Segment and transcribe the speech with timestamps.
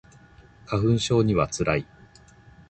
[0.65, 1.87] 花粉症には辛い